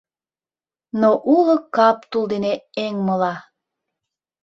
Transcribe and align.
Но 0.99 1.09
уло 1.35 1.55
кап 1.75 1.97
тул 2.09 2.23
дене 2.33 2.53
эҥмыла 2.83 3.35